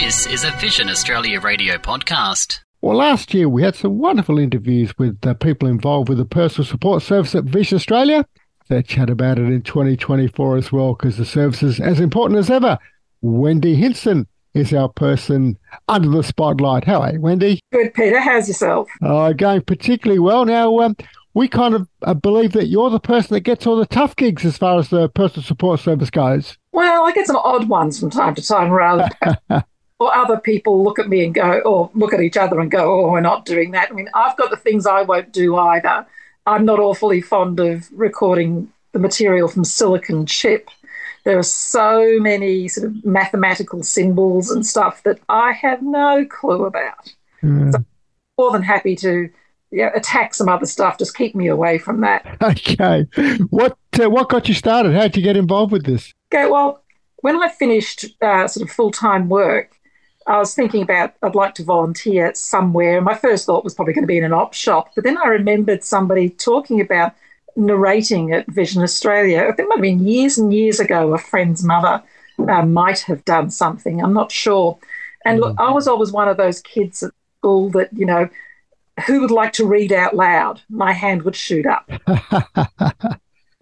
This 0.00 0.26
is 0.26 0.42
a 0.42 0.50
Vision 0.52 0.88
Australia 0.88 1.38
radio 1.38 1.76
podcast. 1.76 2.60
Well, 2.80 2.96
last 2.96 3.34
year 3.34 3.46
we 3.46 3.62
had 3.62 3.74
some 3.74 3.98
wonderful 3.98 4.38
interviews 4.38 4.96
with 4.96 5.20
the 5.20 5.34
people 5.34 5.68
involved 5.68 6.08
with 6.08 6.16
the 6.16 6.24
personal 6.24 6.64
support 6.64 7.02
service 7.02 7.34
at 7.34 7.44
Vision 7.44 7.76
Australia. 7.76 8.26
They 8.68 8.82
chat 8.82 9.10
about 9.10 9.38
it 9.38 9.50
in 9.50 9.60
2024 9.60 10.56
as 10.56 10.72
well 10.72 10.94
because 10.94 11.18
the 11.18 11.26
service 11.26 11.62
is 11.62 11.78
as 11.78 12.00
important 12.00 12.38
as 12.38 12.48
ever. 12.48 12.78
Wendy 13.20 13.74
Hinson 13.74 14.26
is 14.54 14.72
our 14.72 14.88
person 14.88 15.58
under 15.88 16.08
the 16.08 16.22
spotlight. 16.22 16.84
How 16.84 17.02
are 17.02 17.12
you, 17.12 17.20
Wendy? 17.20 17.60
Good, 17.70 17.92
Peter. 17.92 18.18
How's 18.18 18.48
yourself? 18.48 18.88
Uh, 19.02 19.34
going 19.34 19.60
particularly 19.60 20.20
well. 20.20 20.46
Now, 20.46 20.80
um, 20.80 20.96
we 21.34 21.48
kind 21.48 21.74
of 21.74 21.86
uh, 22.00 22.14
believe 22.14 22.52
that 22.52 22.68
you're 22.68 22.88
the 22.88 22.98
person 22.98 23.34
that 23.34 23.40
gets 23.40 23.66
all 23.66 23.76
the 23.76 23.84
tough 23.84 24.16
gigs 24.16 24.46
as 24.46 24.56
far 24.56 24.78
as 24.78 24.88
the 24.88 25.10
personal 25.10 25.44
support 25.44 25.80
service 25.80 26.08
goes. 26.08 26.56
Well, 26.72 27.04
I 27.04 27.12
get 27.12 27.26
some 27.26 27.36
odd 27.36 27.68
ones 27.68 28.00
from 28.00 28.08
time 28.08 28.34
to 28.36 28.42
time, 28.42 28.70
rather. 28.70 29.10
or 30.02 30.14
other 30.14 30.36
people 30.36 30.82
look 30.82 30.98
at 30.98 31.08
me 31.08 31.24
and 31.24 31.32
go, 31.32 31.60
or 31.60 31.90
look 31.94 32.12
at 32.12 32.20
each 32.20 32.36
other 32.36 32.58
and 32.58 32.70
go, 32.72 32.92
oh, 32.92 33.12
we're 33.12 33.20
not 33.20 33.44
doing 33.44 33.70
that. 33.70 33.90
I 33.90 33.94
mean, 33.94 34.08
I've 34.14 34.36
got 34.36 34.50
the 34.50 34.56
things 34.56 34.84
I 34.84 35.02
won't 35.02 35.32
do 35.32 35.56
either. 35.56 36.04
I'm 36.44 36.64
not 36.64 36.80
awfully 36.80 37.20
fond 37.20 37.60
of 37.60 37.88
recording 37.92 38.72
the 38.90 38.98
material 38.98 39.46
from 39.46 39.62
silicon 39.62 40.26
chip. 40.26 40.68
There 41.22 41.38
are 41.38 41.44
so 41.44 42.18
many 42.18 42.66
sort 42.66 42.88
of 42.88 43.04
mathematical 43.04 43.84
symbols 43.84 44.50
and 44.50 44.66
stuff 44.66 45.04
that 45.04 45.20
I 45.28 45.52
have 45.52 45.82
no 45.82 46.26
clue 46.28 46.64
about. 46.64 47.14
Mm. 47.44 47.70
So 47.70 47.84
more 48.38 48.50
than 48.50 48.62
happy 48.64 48.96
to 48.96 49.30
yeah, 49.70 49.90
attack 49.94 50.34
some 50.34 50.48
other 50.48 50.66
stuff. 50.66 50.98
Just 50.98 51.16
keep 51.16 51.36
me 51.36 51.46
away 51.46 51.78
from 51.78 52.00
that. 52.00 52.26
Okay. 52.42 53.06
What 53.50 53.78
uh, 54.02 54.10
what 54.10 54.28
got 54.28 54.48
you 54.48 54.54
started? 54.54 54.94
How 54.94 55.02
did 55.02 55.16
you 55.16 55.22
get 55.22 55.36
involved 55.36 55.70
with 55.70 55.84
this? 55.84 56.12
Okay. 56.34 56.50
Well, 56.50 56.82
when 57.18 57.40
I 57.40 57.48
finished 57.48 58.06
uh, 58.20 58.48
sort 58.48 58.68
of 58.68 58.74
full 58.74 58.90
time 58.90 59.28
work, 59.28 59.72
I 60.26 60.38
was 60.38 60.54
thinking 60.54 60.82
about 60.82 61.14
I'd 61.22 61.34
like 61.34 61.54
to 61.56 61.64
volunteer 61.64 62.32
somewhere. 62.34 63.00
My 63.00 63.14
first 63.14 63.46
thought 63.46 63.64
was 63.64 63.74
probably 63.74 63.94
going 63.94 64.04
to 64.04 64.08
be 64.08 64.18
in 64.18 64.24
an 64.24 64.32
op 64.32 64.54
shop, 64.54 64.90
but 64.94 65.04
then 65.04 65.18
I 65.18 65.28
remembered 65.28 65.84
somebody 65.84 66.30
talking 66.30 66.80
about 66.80 67.14
narrating 67.56 68.32
at 68.32 68.46
Vision 68.46 68.82
Australia. 68.82 69.42
I 69.42 69.52
think 69.52 69.60
it 69.60 69.68
might 69.68 69.76
have 69.76 69.82
been 69.82 70.06
years 70.06 70.38
and 70.38 70.52
years 70.52 70.80
ago. 70.80 71.14
A 71.14 71.18
friend's 71.18 71.62
mother 71.62 72.02
uh, 72.38 72.64
might 72.64 73.00
have 73.00 73.24
done 73.24 73.50
something. 73.50 74.02
I'm 74.02 74.14
not 74.14 74.32
sure. 74.32 74.78
And 75.24 75.40
look, 75.40 75.56
I 75.58 75.70
was 75.70 75.86
always 75.86 76.12
one 76.12 76.28
of 76.28 76.36
those 76.36 76.60
kids 76.60 77.02
at 77.02 77.12
school 77.38 77.70
that 77.70 77.90
you 77.92 78.06
know 78.06 78.28
who 79.06 79.20
would 79.20 79.30
like 79.30 79.52
to 79.54 79.66
read 79.66 79.92
out 79.92 80.14
loud? 80.14 80.60
My 80.68 80.92
hand 80.92 81.22
would 81.22 81.36
shoot 81.36 81.66
up. 81.66 81.90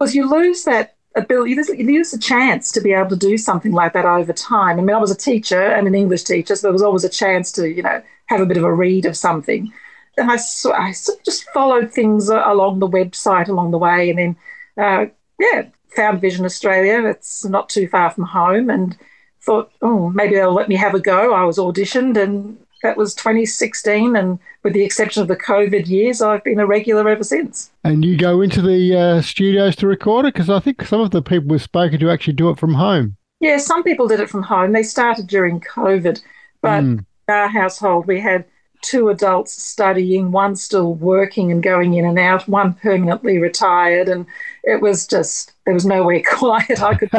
because 0.01 0.15
you 0.15 0.29
lose 0.29 0.63
that 0.63 0.95
ability, 1.15 1.51
you 1.51 1.97
lose 1.97 2.13
a 2.13 2.19
chance 2.19 2.71
to 2.71 2.81
be 2.81 2.93
able 2.93 3.09
to 3.09 3.15
do 3.15 3.37
something 3.37 3.71
like 3.71 3.93
that 3.93 4.05
over 4.05 4.33
time. 4.33 4.79
I 4.79 4.81
mean, 4.81 4.95
I 4.95 4.99
was 4.99 5.11
a 5.11 5.15
teacher 5.15 5.61
and 5.61 5.87
an 5.87 5.95
English 5.95 6.23
teacher, 6.23 6.55
so 6.55 6.67
there 6.67 6.73
was 6.73 6.81
always 6.81 7.03
a 7.03 7.09
chance 7.09 7.51
to, 7.53 7.69
you 7.69 7.83
know, 7.83 8.01
have 8.27 8.41
a 8.41 8.45
bit 8.45 8.57
of 8.57 8.63
a 8.63 8.73
read 8.73 9.05
of 9.05 9.17
something. 9.17 9.71
And 10.17 10.31
I, 10.31 10.35
I 10.35 10.91
sort 10.91 11.19
of 11.19 11.23
just 11.23 11.49
followed 11.51 11.91
things 11.91 12.29
along 12.29 12.79
the 12.79 12.87
website 12.87 13.49
along 13.49 13.71
the 13.71 13.77
way, 13.77 14.09
and 14.09 14.19
then, 14.19 14.35
uh, 14.77 15.05
yeah, 15.39 15.63
found 15.95 16.21
Vision 16.21 16.45
Australia. 16.45 17.07
It's 17.07 17.45
not 17.45 17.69
too 17.69 17.87
far 17.87 18.09
from 18.11 18.25
home, 18.25 18.69
and 18.69 18.97
thought, 19.41 19.71
oh, 19.81 20.09
maybe 20.09 20.35
they'll 20.35 20.53
let 20.53 20.69
me 20.69 20.75
have 20.75 20.93
a 20.93 20.99
go. 20.99 21.33
I 21.33 21.43
was 21.43 21.57
auditioned, 21.57 22.17
and 22.17 22.57
that 22.83 22.97
was 22.97 23.13
2016, 23.15 24.15
and 24.15 24.39
with 24.63 24.73
the 24.73 24.83
exception 24.83 25.21
of 25.21 25.27
the 25.27 25.35
COVID 25.35 25.87
years, 25.87 26.21
I've 26.21 26.43
been 26.43 26.59
a 26.59 26.65
regular 26.65 27.07
ever 27.07 27.23
since. 27.23 27.71
And 27.83 28.03
you 28.03 28.17
go 28.17 28.41
into 28.41 28.61
the 28.61 28.95
uh, 28.95 29.21
studios 29.21 29.75
to 29.77 29.87
record 29.87 30.25
it? 30.25 30.33
Because 30.33 30.49
I 30.49 30.59
think 30.59 30.83
some 30.83 31.01
of 31.01 31.11
the 31.11 31.21
people 31.21 31.49
we've 31.49 31.61
spoken 31.61 31.99
to 31.99 32.09
actually 32.09 32.33
do 32.33 32.49
it 32.49 32.59
from 32.59 32.73
home. 32.73 33.17
Yeah, 33.39 33.57
some 33.57 33.83
people 33.83 34.07
did 34.07 34.19
it 34.19 34.29
from 34.29 34.43
home. 34.43 34.71
They 34.71 34.83
started 34.83 35.27
during 35.27 35.61
COVID, 35.61 36.21
but 36.61 36.83
mm. 36.83 37.05
our 37.27 37.47
household, 37.47 38.05
we 38.07 38.19
had 38.19 38.45
two 38.81 39.09
adults 39.09 39.61
studying, 39.61 40.31
one 40.31 40.55
still 40.55 40.95
working 40.95 41.51
and 41.51 41.63
going 41.63 41.93
in 41.93 42.05
and 42.05 42.19
out, 42.19 42.47
one 42.47 42.73
permanently 42.73 43.37
retired, 43.37 44.09
and 44.09 44.25
it 44.63 44.81
was 44.81 45.07
just 45.07 45.53
there 45.65 45.73
was 45.73 45.85
nowhere 45.85 46.21
quiet. 46.29 46.81
I 46.81 46.95
could. 46.95 47.09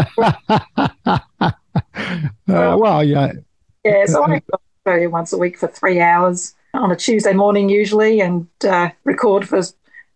uh, 1.87 2.77
well, 2.77 3.05
yeah. 3.05 3.33
Yeah, 3.85 4.07
so 4.07 4.25
I 4.25 4.41
Australia 4.85 5.09
once 5.09 5.33
a 5.33 5.39
week 5.39 5.57
for 5.57 5.69
three 5.69 6.01
hours 6.01 6.57
on 6.75 6.91
a 6.91 6.97
Tuesday 6.97 7.33
morning, 7.33 7.69
usually, 7.69 8.21
and 8.21 8.49
uh, 8.69 8.91
record 9.05 9.49
for 9.49 9.63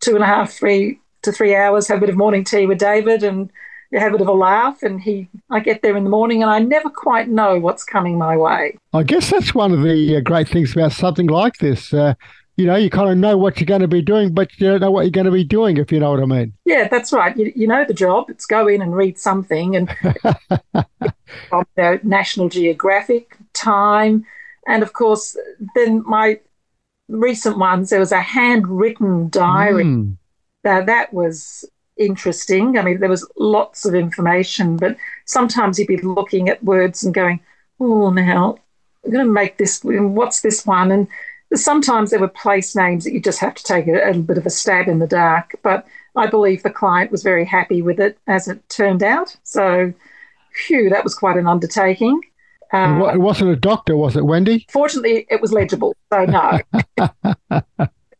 two 0.00 0.16
and 0.16 0.24
a 0.24 0.26
half, 0.26 0.52
three 0.52 0.98
to 1.22 1.30
three 1.30 1.54
hours, 1.54 1.86
have 1.86 1.98
a 1.98 2.00
bit 2.00 2.10
of 2.10 2.16
morning 2.16 2.42
tea 2.42 2.66
with 2.66 2.78
David, 2.78 3.22
and 3.22 3.48
have 3.92 4.08
a 4.08 4.18
bit 4.18 4.22
of 4.22 4.28
a 4.28 4.32
laugh. 4.32 4.82
And 4.82 5.00
he, 5.00 5.28
I 5.50 5.60
get 5.60 5.82
there 5.82 5.96
in 5.96 6.02
the 6.02 6.10
morning, 6.10 6.42
and 6.42 6.50
I 6.50 6.58
never 6.58 6.90
quite 6.90 7.28
know 7.28 7.60
what's 7.60 7.84
coming 7.84 8.18
my 8.18 8.36
way. 8.36 8.76
I 8.92 9.04
guess 9.04 9.30
that's 9.30 9.54
one 9.54 9.70
of 9.70 9.82
the 9.82 10.16
uh, 10.16 10.20
great 10.20 10.48
things 10.48 10.72
about 10.72 10.90
something 10.90 11.28
like 11.28 11.58
this. 11.58 11.94
Uh, 11.94 12.14
you 12.56 12.66
know, 12.66 12.74
you 12.74 12.90
kind 12.90 13.08
of 13.08 13.18
know 13.18 13.38
what 13.38 13.60
you're 13.60 13.66
going 13.66 13.82
to 13.82 13.88
be 13.88 14.02
doing, 14.02 14.34
but 14.34 14.50
you 14.58 14.66
don't 14.66 14.80
know 14.80 14.90
what 14.90 15.02
you're 15.02 15.10
going 15.12 15.26
to 15.26 15.30
be 15.30 15.44
doing, 15.44 15.76
if 15.76 15.92
you 15.92 16.00
know 16.00 16.10
what 16.10 16.20
I 16.20 16.26
mean. 16.26 16.54
Yeah, 16.64 16.88
that's 16.88 17.12
right. 17.12 17.36
You, 17.36 17.52
you 17.54 17.68
know 17.68 17.84
the 17.84 17.94
job. 17.94 18.30
It's 18.30 18.46
go 18.46 18.66
in 18.66 18.82
and 18.82 18.96
read 18.96 19.16
something, 19.16 19.76
and 19.76 19.96
you 20.74 21.64
know, 21.76 22.00
National 22.02 22.48
Geographic, 22.48 23.36
Time, 23.52 24.26
and 24.66 24.82
of 24.82 24.92
course, 24.92 25.36
then 25.74 26.02
my 26.06 26.40
recent 27.08 27.58
ones, 27.58 27.90
there 27.90 28.00
was 28.00 28.12
a 28.12 28.20
handwritten 28.20 29.28
diary. 29.30 29.84
Mm. 29.84 30.16
Now, 30.64 30.84
that 30.84 31.12
was 31.12 31.64
interesting. 31.96 32.76
I 32.78 32.82
mean, 32.82 33.00
there 33.00 33.08
was 33.08 33.28
lots 33.38 33.84
of 33.84 33.94
information, 33.94 34.76
but 34.76 34.96
sometimes 35.24 35.78
you'd 35.78 35.88
be 35.88 35.98
looking 35.98 36.48
at 36.48 36.62
words 36.64 37.04
and 37.04 37.14
going, 37.14 37.40
oh, 37.80 38.10
now 38.10 38.56
I'm 39.04 39.12
going 39.12 39.24
to 39.24 39.32
make 39.32 39.56
this, 39.56 39.80
what's 39.82 40.40
this 40.40 40.66
one? 40.66 40.90
And 40.90 41.08
sometimes 41.54 42.10
there 42.10 42.20
were 42.20 42.28
place 42.28 42.74
names 42.74 43.04
that 43.04 43.12
you 43.12 43.20
just 43.20 43.38
have 43.38 43.54
to 43.54 43.62
take 43.62 43.86
a, 43.86 43.92
a 43.92 44.06
little 44.08 44.22
bit 44.22 44.38
of 44.38 44.46
a 44.46 44.50
stab 44.50 44.88
in 44.88 44.98
the 44.98 45.06
dark. 45.06 45.54
But 45.62 45.86
I 46.16 46.26
believe 46.26 46.62
the 46.62 46.70
client 46.70 47.12
was 47.12 47.22
very 47.22 47.44
happy 47.44 47.82
with 47.82 48.00
it 48.00 48.18
as 48.26 48.48
it 48.48 48.68
turned 48.68 49.02
out. 49.02 49.36
So, 49.44 49.92
phew, 50.52 50.90
that 50.90 51.04
was 51.04 51.14
quite 51.14 51.36
an 51.36 51.46
undertaking. 51.46 52.20
Um, 52.72 53.00
it 53.02 53.20
wasn't 53.20 53.50
a 53.50 53.56
doctor, 53.56 53.96
was 53.96 54.16
it, 54.16 54.24
Wendy? 54.24 54.66
Fortunately, 54.70 55.26
it 55.30 55.40
was 55.40 55.52
legible, 55.52 55.96
so 56.12 56.24
no. 56.24 56.58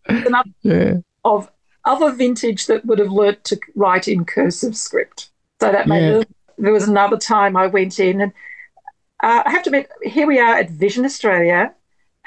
yeah. 0.62 0.94
Of 1.24 1.50
other 1.84 2.12
vintage 2.12 2.66
that 2.66 2.84
would 2.86 2.98
have 2.98 3.10
learnt 3.10 3.42
to 3.44 3.58
write 3.74 4.08
in 4.08 4.24
cursive 4.24 4.76
script. 4.76 5.30
So 5.60 5.72
that 5.72 5.88
made 5.88 6.18
yeah. 6.18 6.22
there 6.58 6.72
was 6.72 6.86
another 6.86 7.16
time 7.16 7.56
I 7.56 7.66
went 7.66 7.98
in 7.98 8.20
and 8.20 8.32
uh, 9.22 9.42
I 9.46 9.50
have 9.50 9.62
to 9.62 9.70
admit, 9.70 9.90
here 10.02 10.26
we 10.26 10.38
are 10.38 10.56
at 10.56 10.70
Vision 10.70 11.04
Australia, 11.04 11.72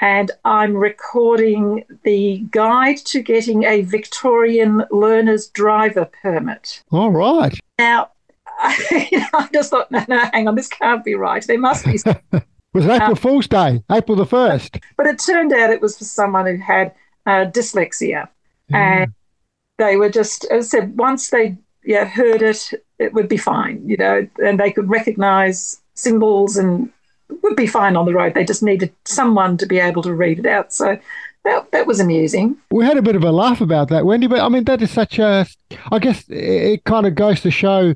and 0.00 0.30
I'm 0.44 0.76
recording 0.76 1.84
the 2.02 2.44
guide 2.50 2.96
to 3.06 3.22
getting 3.22 3.62
a 3.62 3.82
Victorian 3.82 4.84
learner's 4.90 5.48
driver 5.48 6.10
permit. 6.20 6.82
All 6.90 7.10
right. 7.10 7.56
Now, 7.78 8.10
I 8.62 9.48
just 9.52 9.70
thought, 9.70 9.90
no, 9.90 10.04
no, 10.08 10.18
hang 10.32 10.48
on, 10.48 10.54
this 10.54 10.68
can't 10.68 11.04
be 11.04 11.14
right. 11.14 11.44
There 11.46 11.58
must 11.58 11.84
be. 11.84 11.92
it 12.32 12.44
was 12.72 12.86
April 12.86 13.10
um, 13.10 13.16
Fool's 13.16 13.48
Day, 13.48 13.82
April 13.90 14.16
the 14.16 14.26
1st. 14.26 14.82
But 14.96 15.06
it 15.06 15.18
turned 15.18 15.52
out 15.52 15.70
it 15.70 15.80
was 15.80 15.98
for 15.98 16.04
someone 16.04 16.46
who 16.46 16.56
had 16.58 16.94
uh, 17.26 17.46
dyslexia. 17.46 18.28
And 18.72 19.12
they 19.78 19.96
were 19.96 20.10
just, 20.10 20.44
as 20.44 20.66
I 20.66 20.78
said, 20.78 20.96
once 20.96 21.30
they 21.30 21.56
yeah, 21.84 22.04
heard 22.04 22.42
it, 22.42 22.72
it 22.98 23.14
would 23.14 23.28
be 23.28 23.36
fine, 23.36 23.82
you 23.88 23.96
know, 23.96 24.28
and 24.42 24.60
they 24.60 24.70
could 24.70 24.88
recognize 24.88 25.80
symbols 25.94 26.56
and 26.56 26.90
would 27.42 27.56
be 27.56 27.66
fine 27.66 27.96
on 27.96 28.04
the 28.04 28.14
road. 28.14 28.34
They 28.34 28.44
just 28.44 28.62
needed 28.62 28.92
someone 29.04 29.56
to 29.58 29.66
be 29.66 29.78
able 29.78 30.02
to 30.02 30.14
read 30.14 30.38
it 30.38 30.46
out. 30.46 30.72
So 30.72 30.98
that, 31.44 31.70
that 31.72 31.86
was 31.86 32.00
amusing. 32.00 32.56
We 32.70 32.84
had 32.84 32.96
a 32.96 33.02
bit 33.02 33.16
of 33.16 33.24
a 33.24 33.32
laugh 33.32 33.60
about 33.60 33.88
that, 33.88 34.04
Wendy, 34.04 34.26
but 34.26 34.40
I 34.40 34.48
mean, 34.48 34.64
that 34.64 34.82
is 34.82 34.90
such 34.90 35.18
a, 35.18 35.46
I 35.90 35.98
guess 35.98 36.28
it, 36.28 36.36
it 36.36 36.84
kind 36.84 37.06
of 37.06 37.14
goes 37.14 37.40
to 37.42 37.50
show 37.50 37.94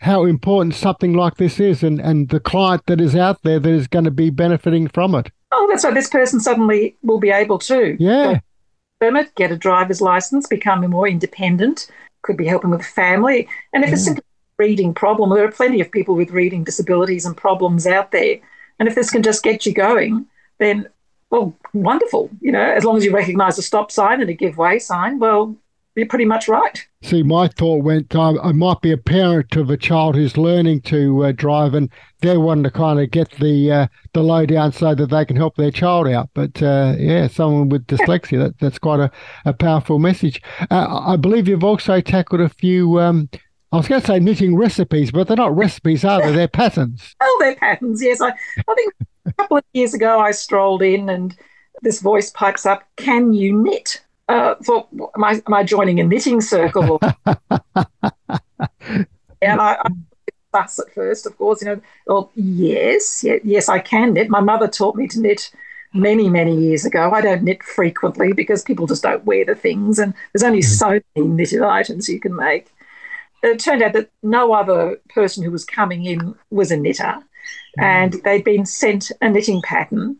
how 0.00 0.24
important 0.24 0.74
something 0.74 1.14
like 1.14 1.36
this 1.36 1.58
is 1.58 1.82
and, 1.82 2.00
and 2.00 2.28
the 2.28 2.40
client 2.40 2.82
that 2.86 3.00
is 3.00 3.16
out 3.16 3.42
there 3.42 3.58
that 3.58 3.70
is 3.70 3.86
going 3.86 4.04
to 4.04 4.10
be 4.10 4.30
benefiting 4.30 4.88
from 4.88 5.14
it. 5.14 5.30
Oh, 5.52 5.66
that's 5.70 5.84
right. 5.84 5.94
This 5.94 6.08
person 6.10 6.40
suddenly 6.40 6.96
will 7.02 7.18
be 7.18 7.30
able 7.30 7.58
to. 7.60 7.96
Yeah. 7.98 8.40
Permit, 9.00 9.34
get 9.34 9.52
a 9.52 9.56
driver's 9.56 10.00
license, 10.00 10.46
become 10.46 10.88
more 10.90 11.08
independent, 11.08 11.90
could 12.22 12.36
be 12.36 12.46
helping 12.46 12.70
with 12.70 12.84
family. 12.84 13.48
And 13.72 13.84
if 13.84 13.88
yeah. 13.88 13.94
it's 13.94 14.04
simply 14.04 14.22
a 14.22 14.62
reading 14.62 14.94
problem, 14.94 15.30
there 15.30 15.44
are 15.44 15.52
plenty 15.52 15.80
of 15.80 15.90
people 15.90 16.14
with 16.14 16.30
reading 16.30 16.64
disabilities 16.64 17.26
and 17.26 17.36
problems 17.36 17.86
out 17.86 18.10
there. 18.10 18.38
And 18.78 18.88
if 18.88 18.94
this 18.94 19.10
can 19.10 19.22
just 19.22 19.42
get 19.42 19.64
you 19.64 19.72
going, 19.72 20.26
then, 20.58 20.88
well, 21.30 21.56
wonderful. 21.72 22.30
You 22.40 22.52
know, 22.52 22.60
as 22.60 22.84
long 22.84 22.96
as 22.96 23.04
you 23.04 23.14
recognize 23.14 23.58
a 23.58 23.62
stop 23.62 23.90
sign 23.90 24.20
and 24.20 24.30
a 24.30 24.34
give 24.34 24.58
way 24.58 24.78
sign, 24.78 25.18
well, 25.18 25.56
you're 25.96 26.06
pretty 26.06 26.24
much 26.24 26.46
right. 26.46 26.86
See, 27.02 27.22
my 27.22 27.48
thought 27.48 27.82
went, 27.82 28.14
um, 28.14 28.38
I 28.42 28.52
might 28.52 28.80
be 28.82 28.92
a 28.92 28.98
parent 28.98 29.56
of 29.56 29.70
a 29.70 29.76
child 29.76 30.14
who's 30.14 30.36
learning 30.36 30.82
to 30.82 31.24
uh, 31.24 31.32
drive, 31.32 31.74
and 31.74 31.90
they're 32.20 32.40
wanting 32.40 32.64
to 32.64 32.70
kind 32.70 33.00
of 33.00 33.10
get 33.10 33.30
the 33.32 33.72
uh, 33.72 33.86
the 34.12 34.22
lowdown 34.22 34.72
so 34.72 34.94
that 34.94 35.06
they 35.06 35.24
can 35.24 35.36
help 35.36 35.56
their 35.56 35.70
child 35.70 36.06
out. 36.08 36.28
But 36.34 36.62
uh, 36.62 36.94
yeah, 36.98 37.28
someone 37.28 37.68
with 37.68 37.86
dyslexia, 37.86 38.38
that, 38.38 38.58
that's 38.60 38.78
quite 38.78 39.00
a, 39.00 39.10
a 39.44 39.52
powerful 39.52 39.98
message. 39.98 40.42
Uh, 40.70 41.00
I 41.06 41.16
believe 41.16 41.48
you've 41.48 41.64
also 41.64 42.00
tackled 42.00 42.40
a 42.40 42.48
few. 42.48 43.00
Um, 43.00 43.28
I 43.72 43.76
was 43.76 43.88
going 43.88 44.00
to 44.00 44.06
say 44.06 44.20
knitting 44.20 44.56
recipes, 44.56 45.10
but 45.10 45.26
they're 45.26 45.36
not 45.36 45.56
recipes, 45.56 46.04
are 46.04 46.22
they? 46.22 46.32
They're 46.32 46.48
patterns. 46.48 47.14
Oh, 47.20 47.36
they're 47.40 47.56
patterns. 47.56 48.02
Yes, 48.02 48.20
I, 48.20 48.28
I 48.28 48.74
think 48.74 48.94
a 49.26 49.32
couple 49.32 49.56
of 49.56 49.64
years 49.72 49.92
ago, 49.92 50.20
I 50.20 50.30
strolled 50.30 50.82
in 50.82 51.08
and 51.08 51.36
this 51.82 52.00
voice 52.00 52.30
pipes 52.30 52.64
up, 52.64 52.84
Can 52.96 53.32
you 53.32 53.52
knit? 53.52 54.02
Uh, 54.28 54.56
thought, 54.64 54.88
am 55.14 55.24
I, 55.24 55.40
am 55.46 55.54
I 55.54 55.62
joining 55.62 56.00
a 56.00 56.04
knitting 56.04 56.40
circle? 56.40 56.98
and 59.40 59.60
I, 59.60 59.78
I 59.80 59.88
fuss 60.52 60.78
at 60.78 60.92
first, 60.92 61.26
of 61.26 61.36
course, 61.36 61.62
you 61.62 61.68
know, 61.68 61.80
well, 62.06 62.30
yes, 62.34 63.22
yeah, 63.22 63.36
yes, 63.44 63.68
I 63.68 63.78
can 63.78 64.14
knit. 64.14 64.28
My 64.28 64.40
mother 64.40 64.68
taught 64.68 64.96
me 64.96 65.06
to 65.08 65.20
knit 65.20 65.50
many, 65.92 66.28
many 66.28 66.56
years 66.56 66.84
ago. 66.84 67.10
I 67.12 67.20
don't 67.20 67.42
knit 67.42 67.62
frequently 67.62 68.32
because 68.32 68.62
people 68.62 68.86
just 68.86 69.02
don't 69.02 69.24
wear 69.24 69.44
the 69.44 69.54
things, 69.54 69.98
and 69.98 70.14
there's 70.32 70.42
only 70.42 70.60
mm. 70.60 70.64
so 70.64 71.00
many 71.14 71.28
knitted 71.28 71.62
items 71.62 72.08
you 72.08 72.20
can 72.20 72.34
make. 72.34 72.72
It 73.42 73.58
turned 73.58 73.82
out 73.82 73.92
that 73.92 74.10
no 74.22 74.52
other 74.52 74.96
person 75.10 75.44
who 75.44 75.50
was 75.50 75.64
coming 75.64 76.04
in 76.04 76.34
was 76.50 76.70
a 76.70 76.76
knitter, 76.76 77.22
mm. 77.78 77.82
and 77.82 78.14
they'd 78.24 78.44
been 78.44 78.66
sent 78.66 79.12
a 79.20 79.28
knitting 79.28 79.62
pattern 79.62 80.16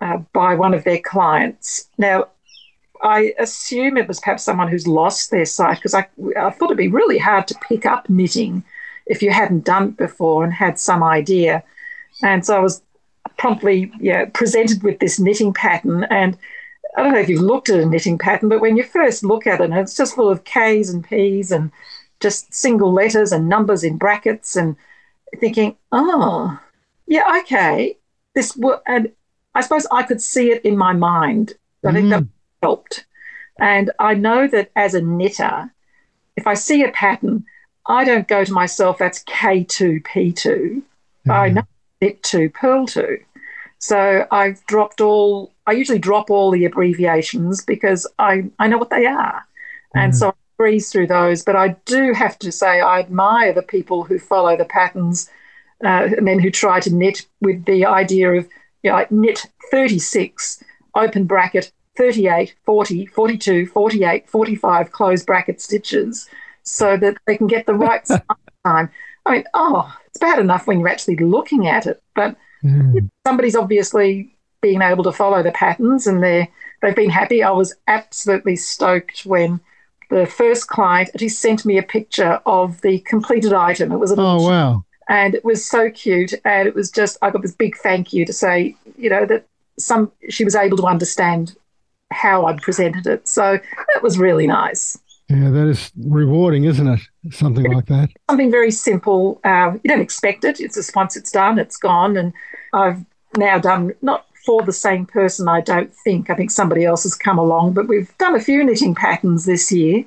uh, 0.00 0.18
by 0.32 0.54
one 0.54 0.74
of 0.74 0.84
their 0.84 1.00
clients. 1.00 1.88
Now, 1.96 2.28
I 3.02 3.34
assume 3.38 3.96
it 3.96 4.08
was 4.08 4.20
perhaps 4.20 4.44
someone 4.44 4.68
who's 4.68 4.86
lost 4.86 5.30
their 5.30 5.46
sight 5.46 5.76
because 5.76 5.94
I, 5.94 6.06
I 6.38 6.50
thought 6.50 6.66
it'd 6.66 6.76
be 6.76 6.88
really 6.88 7.18
hard 7.18 7.48
to 7.48 7.58
pick 7.68 7.86
up 7.86 8.08
knitting 8.10 8.62
if 9.06 9.22
you 9.22 9.30
hadn't 9.30 9.64
done 9.64 9.88
it 9.88 9.96
before 9.96 10.44
and 10.44 10.52
had 10.52 10.78
some 10.78 11.02
idea. 11.02 11.64
And 12.22 12.44
so 12.44 12.56
I 12.56 12.60
was 12.60 12.82
promptly 13.38 13.90
yeah, 14.00 14.26
presented 14.26 14.82
with 14.82 14.98
this 14.98 15.18
knitting 15.18 15.54
pattern. 15.54 16.04
And 16.04 16.36
I 16.96 17.02
don't 17.02 17.12
know 17.12 17.20
if 17.20 17.28
you've 17.28 17.40
looked 17.40 17.70
at 17.70 17.80
a 17.80 17.86
knitting 17.86 18.18
pattern, 18.18 18.48
but 18.48 18.60
when 18.60 18.76
you 18.76 18.82
first 18.82 19.24
look 19.24 19.46
at 19.46 19.60
it, 19.60 19.70
it's 19.70 19.96
just 19.96 20.14
full 20.14 20.28
of 20.28 20.44
K's 20.44 20.90
and 20.90 21.02
P's 21.02 21.50
and 21.50 21.70
just 22.20 22.52
single 22.52 22.92
letters 22.92 23.32
and 23.32 23.48
numbers 23.48 23.82
in 23.82 23.96
brackets 23.96 24.56
and 24.56 24.76
thinking, 25.38 25.76
oh, 25.90 26.58
yeah, 27.06 27.40
okay. 27.40 27.96
This 28.34 28.58
and 28.86 29.10
I 29.54 29.62
suppose 29.62 29.86
I 29.90 30.02
could 30.02 30.20
see 30.20 30.50
it 30.52 30.64
in 30.64 30.76
my 30.76 30.92
mind. 30.92 31.54
I 31.84 31.92
think 31.92 32.10
that 32.10 32.22
mm 32.22 32.28
helped. 32.62 33.06
And 33.58 33.90
I 33.98 34.14
know 34.14 34.48
that 34.48 34.70
as 34.76 34.94
a 34.94 35.02
knitter, 35.02 35.72
if 36.36 36.46
I 36.46 36.54
see 36.54 36.82
a 36.82 36.90
pattern, 36.90 37.44
I 37.86 38.04
don't 38.04 38.28
go 38.28 38.44
to 38.44 38.52
myself, 38.52 38.98
that's 38.98 39.22
K2, 39.24 40.02
P2. 40.02 40.44
Mm-hmm. 40.44 41.30
I 41.30 41.48
know 41.48 41.62
knit 42.00 42.22
2, 42.22 42.50
purl 42.50 42.86
2. 42.86 43.18
So 43.78 44.26
I've 44.30 44.64
dropped 44.66 45.00
all, 45.00 45.52
I 45.66 45.72
usually 45.72 45.98
drop 45.98 46.30
all 46.30 46.50
the 46.50 46.64
abbreviations 46.64 47.64
because 47.64 48.06
I, 48.18 48.44
I 48.58 48.68
know 48.68 48.78
what 48.78 48.90
they 48.90 49.06
are. 49.06 49.44
And 49.94 50.12
mm. 50.12 50.16
so 50.16 50.28
I 50.28 50.32
breeze 50.58 50.92
through 50.92 51.06
those. 51.06 51.42
But 51.42 51.56
I 51.56 51.68
do 51.86 52.12
have 52.12 52.38
to 52.40 52.52
say, 52.52 52.80
I 52.80 53.00
admire 53.00 53.54
the 53.54 53.62
people 53.62 54.04
who 54.04 54.18
follow 54.18 54.56
the 54.56 54.66
patterns 54.66 55.30
uh, 55.82 56.08
and 56.16 56.28
then 56.28 56.38
who 56.38 56.50
try 56.50 56.80
to 56.80 56.94
knit 56.94 57.26
with 57.40 57.64
the 57.64 57.86
idea 57.86 58.32
of, 58.32 58.46
you 58.82 58.90
know, 58.90 59.06
knit 59.08 59.46
36, 59.70 60.62
open 60.94 61.24
bracket, 61.24 61.72
38, 61.96 62.54
40, 62.64 63.06
42, 63.06 63.66
48, 63.66 64.28
45 64.28 64.92
close 64.92 65.22
bracket 65.24 65.60
stitches 65.60 66.28
so 66.62 66.96
that 66.96 67.16
they 67.26 67.36
can 67.36 67.46
get 67.46 67.66
the 67.66 67.74
right 67.74 68.04
time. 68.64 68.90
I 69.26 69.32
mean, 69.32 69.44
oh, 69.54 69.94
it's 70.06 70.18
bad 70.18 70.38
enough 70.38 70.66
when 70.66 70.80
you're 70.80 70.88
actually 70.88 71.16
looking 71.16 71.66
at 71.66 71.86
it, 71.86 72.02
but 72.14 72.36
mm. 72.64 73.08
somebody's 73.26 73.56
obviously 73.56 74.34
being 74.60 74.82
able 74.82 75.04
to 75.04 75.12
follow 75.12 75.42
the 75.42 75.52
patterns 75.52 76.06
and 76.06 76.22
they're, 76.22 76.48
they've 76.82 76.96
been 76.96 77.10
happy. 77.10 77.42
I 77.42 77.50
was 77.50 77.74
absolutely 77.86 78.56
stoked 78.56 79.26
when 79.26 79.60
the 80.10 80.26
first 80.26 80.66
client 80.66 81.08
actually 81.14 81.28
sent 81.28 81.64
me 81.64 81.78
a 81.78 81.82
picture 81.82 82.40
of 82.44 82.80
the 82.82 82.98
completed 83.00 83.52
item. 83.52 83.92
It 83.92 83.98
was 83.98 84.10
a 84.10 84.16
oh 84.18 84.42
wow, 84.42 84.84
and 85.08 85.34
it 85.34 85.44
was 85.44 85.64
so 85.64 85.88
cute, 85.90 86.34
and 86.44 86.68
it 86.68 86.74
was 86.74 86.90
just 86.90 87.16
I 87.22 87.30
got 87.30 87.42
this 87.42 87.54
big 87.54 87.76
thank 87.76 88.12
you 88.12 88.26
to 88.26 88.32
say, 88.32 88.76
you 88.98 89.08
know, 89.08 89.24
that 89.26 89.46
some 89.78 90.12
she 90.28 90.44
was 90.44 90.54
able 90.54 90.76
to 90.78 90.84
understand 90.84 91.56
how 92.10 92.46
I'd 92.46 92.60
presented 92.60 93.06
it. 93.06 93.26
So 93.28 93.58
that 93.94 94.02
was 94.02 94.18
really 94.18 94.46
nice. 94.46 94.98
Yeah, 95.28 95.50
that 95.50 95.68
is 95.68 95.92
rewarding, 95.96 96.64
isn't 96.64 96.88
it? 96.88 97.00
Something 97.30 97.72
like 97.72 97.86
that. 97.86 98.10
Something 98.28 98.50
very 98.50 98.72
simple. 98.72 99.40
Uh, 99.44 99.74
you 99.82 99.88
don't 99.88 100.00
expect 100.00 100.44
it. 100.44 100.58
It's 100.58 100.74
just 100.74 100.96
once 100.96 101.16
it's 101.16 101.30
done, 101.30 101.58
it's 101.58 101.76
gone. 101.76 102.16
And 102.16 102.32
I've 102.72 103.04
now 103.36 103.58
done 103.58 103.92
not 104.02 104.26
for 104.44 104.62
the 104.62 104.72
same 104.72 105.06
person, 105.06 105.48
I 105.48 105.60
don't 105.60 105.94
think. 105.94 106.30
I 106.30 106.34
think 106.34 106.50
somebody 106.50 106.84
else 106.84 107.04
has 107.04 107.14
come 107.14 107.38
along, 107.38 107.74
but 107.74 107.86
we've 107.86 108.16
done 108.18 108.34
a 108.34 108.40
few 108.40 108.64
knitting 108.64 108.94
patterns 108.94 109.44
this 109.44 109.70
year. 109.70 110.04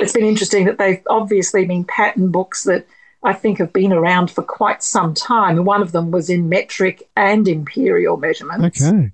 It's 0.00 0.12
been 0.12 0.24
interesting 0.24 0.64
that 0.64 0.78
they've 0.78 1.02
obviously 1.08 1.64
been 1.64 1.84
pattern 1.84 2.32
books 2.32 2.64
that 2.64 2.86
I 3.22 3.34
think 3.34 3.58
have 3.58 3.72
been 3.72 3.92
around 3.92 4.30
for 4.30 4.42
quite 4.42 4.82
some 4.82 5.14
time. 5.14 5.64
One 5.64 5.82
of 5.82 5.92
them 5.92 6.10
was 6.10 6.28
in 6.28 6.48
metric 6.48 7.08
and 7.16 7.46
imperial 7.46 8.16
measurements. 8.16 8.84
Okay. 8.84 9.12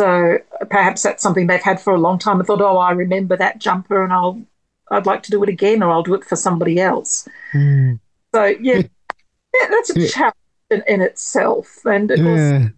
So 0.00 0.38
perhaps 0.70 1.02
that's 1.02 1.22
something 1.22 1.46
they've 1.46 1.60
had 1.60 1.78
for 1.78 1.92
a 1.92 1.98
long 1.98 2.18
time. 2.18 2.40
I 2.40 2.44
thought, 2.44 2.62
oh, 2.62 2.78
I 2.78 2.92
remember 2.92 3.36
that 3.36 3.58
jumper, 3.58 4.02
and 4.02 4.14
I'll 4.14 4.42
I'd 4.90 5.04
like 5.04 5.22
to 5.24 5.30
do 5.30 5.42
it 5.42 5.50
again, 5.50 5.82
or 5.82 5.90
I'll 5.90 6.02
do 6.02 6.14
it 6.14 6.24
for 6.24 6.36
somebody 6.36 6.80
else. 6.80 7.28
Mm. 7.52 8.00
So 8.34 8.46
yeah, 8.46 8.80
yeah, 8.80 9.68
that's 9.68 9.90
a 9.90 10.08
challenge 10.08 10.34
in, 10.70 10.82
in, 10.88 11.02
itself. 11.02 11.84
And 11.84 12.10
of 12.10 12.18
yeah. 12.18 12.24
course, 12.24 12.72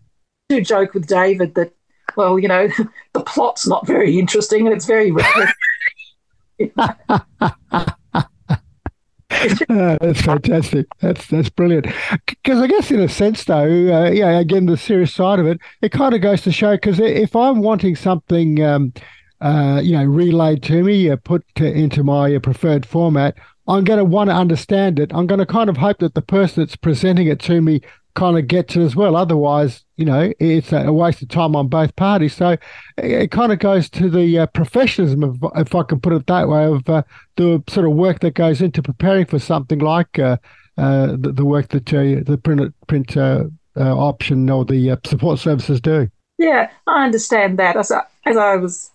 do 0.48 0.60
joke 0.62 0.94
with 0.94 1.06
David 1.06 1.54
that, 1.54 1.72
well, 2.16 2.40
you 2.40 2.48
know, 2.48 2.66
the 3.12 3.20
plot's 3.20 3.68
not 3.68 3.86
very 3.86 4.18
interesting, 4.18 4.66
and 4.66 4.74
it's 4.74 4.86
very. 4.86 5.12
that's 9.68 10.22
fantastic. 10.22 10.86
That's 11.00 11.26
that's 11.26 11.50
brilliant. 11.50 11.86
Because 12.26 12.60
I 12.60 12.66
guess 12.66 12.90
in 12.90 13.00
a 13.00 13.08
sense, 13.08 13.44
though, 13.44 13.64
uh, 13.64 14.10
yeah, 14.10 14.38
again, 14.38 14.66
the 14.66 14.76
serious 14.76 15.14
side 15.14 15.38
of 15.38 15.46
it, 15.46 15.58
it 15.80 15.92
kind 15.92 16.14
of 16.14 16.20
goes 16.20 16.42
to 16.42 16.52
show. 16.52 16.72
Because 16.72 17.00
if 17.00 17.34
I'm 17.34 17.60
wanting 17.60 17.96
something, 17.96 18.62
um, 18.62 18.92
uh, 19.40 19.80
you 19.82 19.92
know, 19.92 20.04
relayed 20.04 20.62
to 20.64 20.82
me, 20.82 21.10
uh, 21.10 21.16
put 21.16 21.44
to, 21.56 21.70
into 21.70 22.04
my 22.04 22.34
uh, 22.34 22.38
preferred 22.38 22.86
format, 22.86 23.36
I'm 23.68 23.84
going 23.84 23.98
to 23.98 24.04
want 24.04 24.30
to 24.30 24.34
understand 24.34 24.98
it. 24.98 25.12
I'm 25.14 25.26
going 25.26 25.40
to 25.40 25.46
kind 25.46 25.70
of 25.70 25.76
hope 25.76 25.98
that 25.98 26.14
the 26.14 26.22
person 26.22 26.62
that's 26.62 26.76
presenting 26.76 27.26
it 27.28 27.40
to 27.40 27.60
me 27.60 27.80
kind 28.14 28.38
of 28.38 28.46
gets 28.46 28.76
it 28.76 28.82
as 28.82 28.94
well. 28.94 29.16
Otherwise, 29.16 29.84
you 29.96 30.04
know, 30.04 30.32
it's 30.38 30.72
a 30.72 30.92
waste 30.92 31.22
of 31.22 31.28
time 31.28 31.56
on 31.56 31.68
both 31.68 31.94
parties. 31.96 32.34
So 32.34 32.56
it, 32.98 33.30
kind 33.30 33.52
of 33.52 33.58
goes 33.58 33.88
to 33.90 34.10
the 34.10 34.40
uh, 34.40 34.46
professionalism, 34.46 35.22
of, 35.22 35.38
if 35.56 35.74
I 35.74 35.82
can 35.82 36.00
put 36.00 36.12
it 36.12 36.26
that 36.26 36.48
way, 36.48 36.64
of 36.64 36.88
uh, 36.88 37.02
the 37.36 37.62
sort 37.68 37.86
of 37.86 37.92
work 37.92 38.20
that 38.20 38.34
goes 38.34 38.60
into 38.60 38.82
preparing 38.82 39.26
for 39.26 39.38
something 39.38 39.78
like 39.78 40.18
uh, 40.18 40.36
uh 40.78 41.08
the, 41.18 41.32
the, 41.32 41.44
work 41.44 41.68
that 41.68 41.92
uh, 41.92 42.22
the 42.24 42.38
print, 42.42 42.74
print 42.86 43.16
uh, 43.16 43.44
option 43.76 44.48
or 44.50 44.64
the 44.64 44.98
support 45.04 45.38
services 45.38 45.80
do. 45.80 46.08
Yeah, 46.38 46.70
I 46.86 47.04
understand 47.04 47.58
that. 47.58 47.76
As 47.76 47.92
I, 47.92 48.02
as 48.26 48.36
I 48.36 48.56
was 48.56 48.90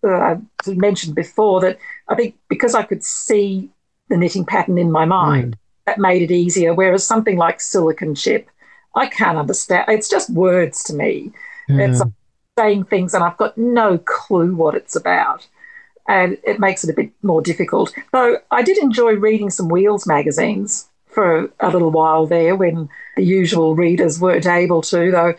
mentioned 0.65 1.15
before, 1.15 1.62
that 1.62 1.77
I 2.09 2.15
think 2.15 2.36
because 2.50 2.75
I 2.75 2.83
could 2.83 3.03
see 3.03 3.69
the 4.09 4.17
knitting 4.17 4.45
pattern 4.45 4.77
in 4.77 4.91
my 4.91 5.05
mind, 5.05 5.55
mm. 5.55 5.59
that 5.86 6.00
made 6.00 6.21
it 6.21 6.31
easier. 6.31 6.74
Whereas 6.74 7.05
something 7.05 7.38
like 7.38 7.62
silicon 7.62 8.15
chip, 8.15 8.50
I 8.97 9.07
can't 9.07 9.37
understand. 9.37 9.85
It's 9.87 10.09
just 10.09 10.29
words 10.29 10.83
to 10.85 10.93
me. 10.93 11.31
Yeah. 11.69 11.89
It's 11.89 12.01
hmm. 12.01 12.09
saying 12.57 12.85
things, 12.85 13.13
and 13.13 13.23
I've 13.23 13.37
got 13.37 13.57
no 13.57 13.97
clue 13.99 14.55
what 14.55 14.75
it's 14.75 14.95
about. 14.95 15.47
And 16.07 16.37
it 16.43 16.59
makes 16.59 16.83
it 16.83 16.89
a 16.89 16.93
bit 16.93 17.11
more 17.21 17.41
difficult. 17.41 17.93
Though 18.13 18.37
I 18.49 18.63
did 18.63 18.77
enjoy 18.77 19.13
reading 19.13 19.49
some 19.49 19.67
Wheels 19.67 20.07
magazines 20.07 20.87
for 21.07 21.51
a 21.59 21.69
little 21.69 21.91
while 21.91 22.25
there 22.27 22.55
when 22.55 22.89
the 23.17 23.23
usual 23.23 23.75
readers 23.75 24.19
weren't 24.19 24.45
able 24.45 24.81
to, 24.83 25.11
though 25.11 25.33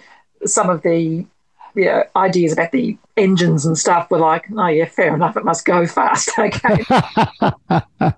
some 0.44 0.68
of 0.68 0.82
the 0.82 1.26
you 1.74 1.84
know, 1.84 2.04
ideas 2.16 2.52
about 2.52 2.72
the 2.72 2.98
engines 3.16 3.64
and 3.64 3.78
stuff 3.78 4.10
were 4.10 4.18
like, 4.18 4.46
oh, 4.56 4.66
yeah, 4.66 4.84
fair 4.84 5.14
enough, 5.14 5.36
it 5.36 5.44
must 5.44 5.64
go 5.64 5.86
fast. 5.98 6.30
Okay. 6.38 6.84
I 6.90 8.12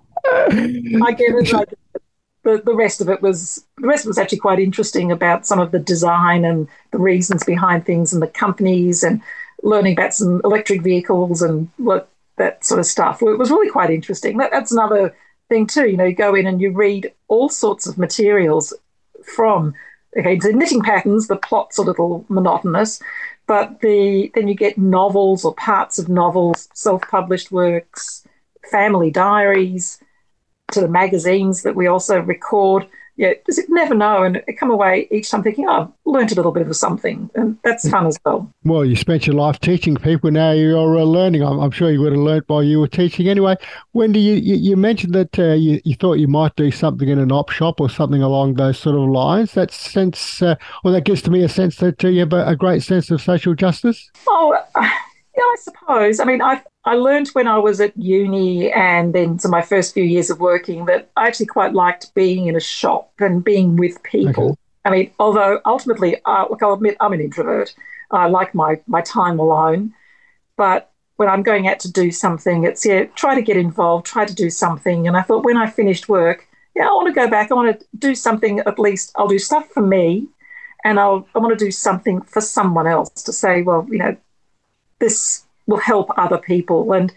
get 1.13 1.35
it. 1.35 1.53
Like, 1.53 1.69
the, 2.43 2.63
the 2.65 2.75
rest 2.75 3.01
of 3.01 3.09
it 3.09 3.21
was 3.21 3.67
the 3.81 3.89
rest 3.89 4.07
was 4.07 4.19
actually 4.19 4.39
quite 4.39 4.59
interesting 4.59 5.11
about 5.11 5.47
some 5.47 5.61
of 5.61 5.71
the 5.71 5.79
design 5.79 6.45
and 6.45 6.69
the 6.91 6.99
reasons 6.99 7.45
behind 7.45 7.85
things 7.85 8.13
and 8.13 8.23
the 8.23 8.29
companies 8.29 9.03
and 9.03 9.23
learning 9.63 9.93
about 9.95 10.15
some 10.15 10.41
electric 10.45 10.83
vehicles 10.83 11.43
and 11.43 11.69
what 11.77 12.09
that 12.37 12.65
sort 12.65 12.81
of 12.81 12.87
stuff. 12.87 13.23
It 13.23 13.39
was 13.39 13.51
really 13.51 13.71
quite 13.71 13.91
interesting. 13.91 14.39
That, 14.39 14.51
that's 14.51 14.73
another 14.73 15.15
thing 15.49 15.67
too. 15.67 15.89
You 15.89 15.97
know, 15.97 16.05
you 16.05 16.15
go 16.15 16.35
in 16.35 16.47
and 16.47 16.61
you 16.61 16.73
read 16.73 17.13
all 17.29 17.49
sorts 17.49 17.87
of 17.87 17.99
materials 17.99 18.73
from 19.25 19.75
okay, 20.17 20.37
the 20.37 20.53
knitting 20.53 20.83
patterns. 20.83 21.27
The 21.27 21.37
plot's 21.37 21.79
a 21.79 21.83
little 21.83 22.25
monotonous, 22.29 23.01
but 23.47 23.81
the 23.81 24.31
then 24.35 24.49
you 24.49 24.55
get 24.55 24.79
novels 24.79 25.45
or 25.45 25.55
parts 25.55 25.99
of 25.99 26.09
novels, 26.09 26.69
self-published 26.75 27.53
works, 27.53 28.27
family 28.71 29.11
diaries 29.11 30.03
to 30.73 30.81
the 30.81 30.89
magazines 30.89 31.63
that 31.63 31.77
we 31.77 31.87
also 31.87 32.21
record. 32.21 32.87
Yeah, 33.17 33.33
just 33.47 33.61
never 33.69 33.95
know. 33.95 34.23
And 34.23 34.43
I 34.49 34.53
come 34.53 34.71
away 34.71 35.09
each 35.11 35.31
time 35.31 35.43
thinking, 35.43 35.67
oh, 35.69 35.83
I've 35.83 35.89
learned 36.05 36.33
a 36.33 36.35
little 36.35 36.53
bit 36.53 36.67
of 36.67 36.75
something. 36.77 37.31
And 37.35 37.59
that's 37.65 37.89
fun 37.89 38.07
as 38.07 38.19
well. 38.25 38.51
Well, 38.65 38.85
you 38.85 38.97
spent 38.97 39.27
your 39.27 39.37
life 39.37 39.61
teaching 39.61 39.97
people. 39.97 40.31
Now 40.31 40.53
you're 40.53 40.99
uh, 40.99 41.03
learning. 41.03 41.43
I'm, 41.43 41.59
I'm, 41.59 41.71
sure 41.71 41.91
you 41.91 42.01
would 42.01 42.13
have 42.13 42.21
learned 42.21 42.45
while 42.47 42.63
you 42.63 42.81
were 42.81 42.89
teaching 42.89 43.29
anyway. 43.29 43.57
Wendy, 43.93 44.21
you, 44.21 44.35
you, 44.35 44.55
you 44.57 44.77
mentioned 44.77 45.15
that 45.15 45.39
uh, 45.39 45.53
you, 45.53 45.81
you 45.85 45.95
thought 45.95 46.15
you 46.15 46.29
might 46.29 46.57
do 46.57 46.71
something 46.71 47.09
in 47.09 47.19
an 47.19 47.33
op 47.33 47.51
shop 47.51 47.81
or 47.81 47.91
something 47.91 48.23
along 48.23 48.55
those 48.55 48.79
sort 48.79 48.97
of 48.97 49.09
lines. 49.09 49.53
That 49.53 49.71
sense, 49.73 50.41
uh, 50.43 50.57
well, 50.83 50.95
that 50.95 51.05
gives 51.05 51.23
to 51.23 51.31
me 51.31 51.43
a 51.43 51.49
sense 51.49 51.77
that 51.77 52.05
uh, 52.05 52.09
you 52.09 52.21
have 52.21 52.33
a, 52.33 52.47
a, 52.49 52.57
great 52.57 52.83
sense 52.83 53.11
of 53.11 53.21
social 53.21 53.55
justice. 53.55 54.11
Oh, 54.29 54.57
yeah, 55.41 55.47
I 55.47 55.57
suppose. 55.59 56.21
I 56.21 56.25
mean, 56.25 56.43
I 56.43 56.63
I 56.85 56.95
learned 56.95 57.29
when 57.29 57.47
I 57.47 57.59
was 57.59 57.81
at 57.81 57.97
uni 57.97 58.73
and 58.73 59.15
then 59.15 59.39
so 59.39 59.49
my 59.49 59.63
first 59.63 59.95
few 59.95 60.05
years 60.05 60.31
of 60.31 60.41
working 60.41 60.87
that 60.87 61.11
I 61.17 61.27
actually 61.27 61.47
quite 61.47 61.75
liked 61.75 62.15
being 62.15 62.47
in 62.47 62.57
a 62.57 62.61
shop 62.61 63.13
and 63.19 63.45
being 63.45 63.77
with 63.77 64.03
people. 64.03 64.51
Okay. 64.51 64.61
I 64.85 64.91
mean, 64.91 65.11
although 65.19 65.61
ultimately, 65.67 66.17
uh, 66.25 66.47
look, 66.49 66.63
I'll 66.63 66.73
admit 66.73 66.97
I'm 67.01 67.13
an 67.13 67.21
introvert. 67.21 67.75
I 68.11 68.29
like 68.29 68.55
my 68.55 68.81
my 68.87 69.03
time 69.03 69.39
alone, 69.39 69.95
but 70.57 70.91
when 71.17 71.29
I'm 71.29 71.43
going 71.43 71.69
out 71.69 71.81
to 71.81 71.93
do 71.93 72.11
something, 72.11 72.65
it's 72.65 72.85
yeah, 72.85 73.05
try 73.15 73.35
to 73.35 73.43
get 73.43 73.57
involved, 73.57 74.07
try 74.07 74.25
to 74.25 74.35
do 74.35 74.51
something. 74.51 75.07
And 75.07 75.17
I 75.17 75.23
thought 75.23 75.45
when 75.45 75.59
I 75.59 75.69
finished 75.69 76.09
work, 76.09 76.49
yeah, 76.75 76.85
I 76.85 76.93
want 76.93 77.09
to 77.09 77.15
go 77.15 77.29
back. 77.29 77.51
I 77.51 77.55
want 77.55 77.79
to 77.79 77.87
do 77.99 78.15
something. 78.15 78.61
At 78.61 78.79
least 78.79 79.13
I'll 79.17 79.29
do 79.29 79.39
stuff 79.39 79.69
for 79.69 79.83
me, 79.83 80.29
and 80.85 80.99
I'll 80.99 81.27
I 81.35 81.39
want 81.39 81.59
to 81.59 81.65
do 81.65 81.71
something 81.71 82.23
for 82.23 82.41
someone 82.41 82.87
else 82.87 83.11
to 83.23 83.33
say, 83.33 83.63
well, 83.63 83.87
you 83.91 83.99
know, 83.99 84.17
this 85.01 85.45
will 85.67 85.79
help 85.79 86.11
other 86.17 86.39
people. 86.39 86.93
And 86.93 87.13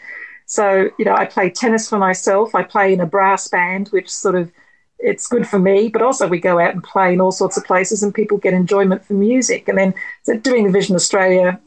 so, 0.46 0.90
you 0.98 1.06
know, 1.06 1.16
I 1.16 1.26
play 1.26 1.50
tennis 1.50 1.88
for 1.88 1.98
myself. 1.98 2.56
I 2.56 2.64
play 2.64 2.94
in 2.94 3.00
a 3.00 3.06
brass 3.06 3.48
band, 3.48 3.90
which 3.90 4.10
sort 4.10 4.36
of 4.36 4.52
it's 5.00 5.28
good 5.28 5.48
for 5.48 5.60
me, 5.60 5.90
but 5.90 6.02
also 6.02 6.28
we 6.28 6.40
go 6.40 6.60
out 6.60 6.74
and 6.74 6.84
play 6.84 7.14
in 7.14 7.22
all 7.22 7.32
sorts 7.32 7.58
of 7.58 7.66
places 7.66 8.04
and 8.04 8.14
people 8.14 8.38
get 8.38 8.54
enjoyment 8.54 9.06
from 9.06 9.20
music. 9.20 9.68
And 9.68 9.78
then 9.78 9.94
so 10.24 10.38
doing 10.38 10.64
the 10.64 10.72
Vision 10.72 10.96
Australia 10.96 11.60